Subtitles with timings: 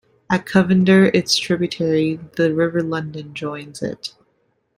[0.31, 4.15] At Covender its tributary, the River Lodon, joins it.